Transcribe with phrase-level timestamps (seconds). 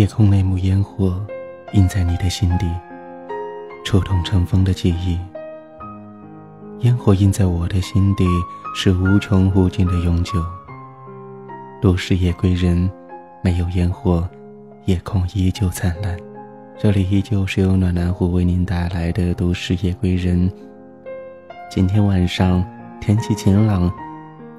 [0.00, 1.20] 夜空那幕烟火，
[1.74, 2.66] 印在你的心底，
[3.84, 5.18] 触动尘封的记忆。
[6.78, 8.24] 烟火印在我的心底，
[8.74, 10.42] 是无穷无尽的永久。
[11.82, 12.90] 都市夜归人，
[13.44, 14.26] 没有烟火，
[14.86, 16.16] 夜空依旧灿烂。
[16.78, 20.50] 这里依旧是由暖南湖为您带来的都市夜归人。
[21.70, 22.64] 今天晚上
[23.02, 23.92] 天气晴朗，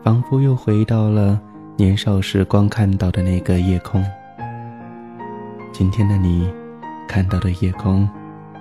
[0.03, 1.41] 仿佛又回到了
[1.77, 4.05] 年少时光看到的那个夜空。
[5.71, 6.51] 今天的你，
[7.07, 8.07] 看到的夜空，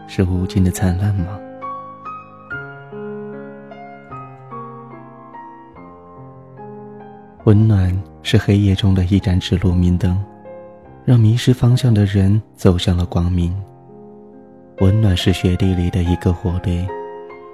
[0.06, 1.38] 是无尽的灿烂吗？
[7.44, 10.18] 温暖是黑夜中的一盏指路明灯。
[11.02, 13.52] 让迷失方向的人走向了光明。
[14.80, 16.86] 温暖是雪地里的一个火堆，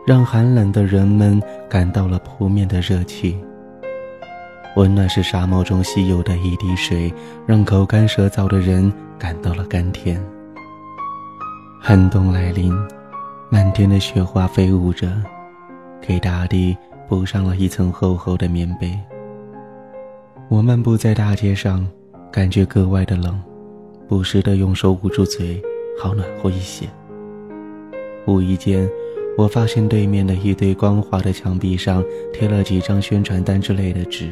[0.07, 3.39] 让寒冷的人们感到了扑面的热气。
[4.77, 7.13] 温暖是沙漠中稀有的一滴水，
[7.47, 10.23] 让口干舌燥的人感到了甘甜。
[11.81, 12.73] 寒冬来临，
[13.51, 15.11] 漫天的雪花飞舞着，
[16.01, 16.77] 给大地
[17.09, 18.97] 铺上了一层厚厚的棉被。
[20.49, 21.87] 我漫步在大街上。
[22.33, 23.41] 感觉格外的冷，
[24.07, 25.63] 不时的用手捂住嘴，
[25.99, 26.87] 好暖和一些。
[28.27, 28.87] 无意间，
[29.39, 34.29] 我发现对面的一堆光滑的墙壁上贴了几张宣传单之类的纸。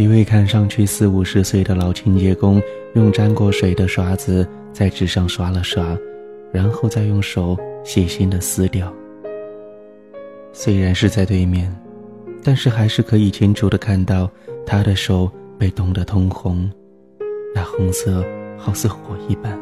[0.00, 2.62] 一位看上去四五十岁的老清洁工
[2.94, 5.94] 用沾过水的刷子在纸上刷了刷，
[6.50, 8.90] 然后再用手细心的撕掉。
[10.54, 11.70] 虽然是在对面，
[12.42, 14.30] 但是还是可以清楚的看到
[14.66, 15.30] 他的手。
[15.58, 16.70] 被冻得通红，
[17.54, 18.24] 那红色
[18.56, 19.60] 好似火一般。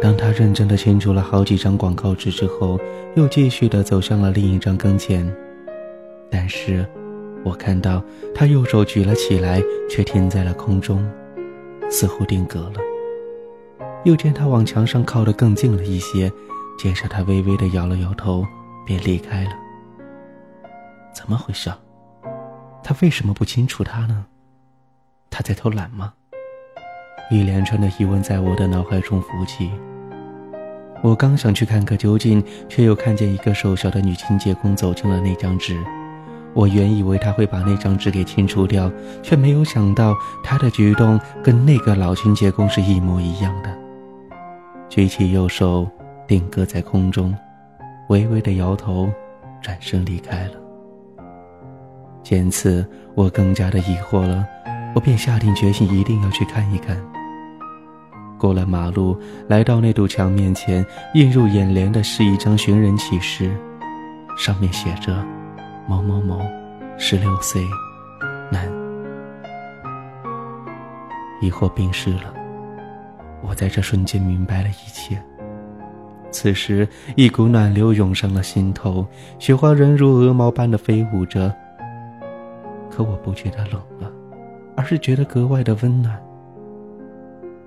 [0.00, 2.80] 当他认真的清除了好几张广告纸之后，
[3.14, 5.30] 又继续的走向了另一张跟前。
[6.30, 6.82] 但是，
[7.44, 8.02] 我看到
[8.34, 11.08] 他右手举了起来，却停在了空中，
[11.90, 12.74] 似乎定格了。
[14.04, 16.30] 又见他往墙上靠得更近了一些，
[16.78, 18.46] 接着他微微的摇了摇头，
[18.86, 19.50] 便离开了。
[21.14, 21.70] 怎么回事？
[22.82, 24.26] 他为什么不清楚他呢？
[25.30, 26.12] 他在偷懒吗？
[27.30, 29.70] 一连串的疑问在我的脑海中浮起。
[31.02, 35.82] 我刚想去看个究竟，却又看见一个瘦小的女清洁工走进了那张纸。
[36.54, 38.90] 我原以为他会把那张纸给清除掉，
[39.22, 43.70] 却没有想到他的举动跟那个老清洁工是一模一样的。
[44.88, 45.86] 举起右手，
[46.26, 47.34] 定格在空中，
[48.08, 49.08] 微微的摇头，
[49.62, 50.54] 转身离开了。
[52.22, 52.84] 见此，
[53.14, 54.44] 我更加的疑惑了，
[54.94, 57.00] 我便下定决心一定要去看一看。
[58.36, 59.16] 过了马路，
[59.48, 60.84] 来到那堵墙面前，
[61.14, 63.50] 映入眼帘的是一张寻人启事，
[64.36, 65.14] 上面写着
[65.86, 66.40] ：“某某某，
[66.96, 67.62] 十六岁，
[68.50, 68.68] 男。”
[71.40, 72.34] 疑惑病逝了，
[73.42, 75.20] 我在这瞬间明白了一切。
[76.30, 76.86] 此时，
[77.16, 79.06] 一股暖流涌上了心头，
[79.38, 81.52] 雪花仍如鹅毛般的飞舞着。
[82.90, 84.10] 可我不觉得冷了，
[84.76, 86.20] 而是觉得格外的温暖。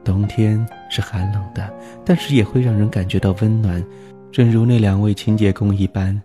[0.03, 1.73] 冬天是寒冷的，
[2.05, 3.83] 但是也会让人感觉到温暖，
[4.31, 6.21] 正如那两位清洁工一般。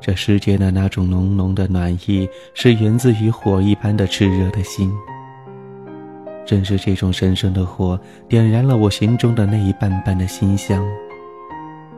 [0.00, 4.92] 这世界的那种浓浓的暖意，是源自于火一般的炽热的心。
[6.46, 10.84] 正是这种神圣的火，点燃了我心中的那一瓣瓣的馨香。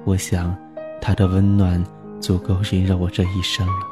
[0.04, 0.54] 我想，
[1.00, 1.82] 它的温暖
[2.20, 3.91] 足够萦绕我这一生了。